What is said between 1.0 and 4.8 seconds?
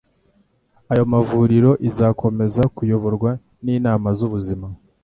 mavuriro izakomeza kuyoborwa n’inama z’ubuzima.